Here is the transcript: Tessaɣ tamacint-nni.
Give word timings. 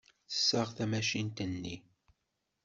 Tessaɣ 0.31 0.67
tamacint-nni. 0.77 1.75